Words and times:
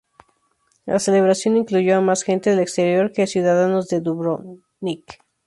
La 0.87 0.97
celebración 0.97 1.57
incluyó 1.57 1.95
a 1.97 2.01
más 2.01 2.23
gente 2.23 2.49
del 2.49 2.57
exterior 2.61 3.11
que 3.11 3.21
a 3.21 3.27
ciudadanos 3.27 3.87
de 3.87 4.01
Dubrovnik. 4.01 5.19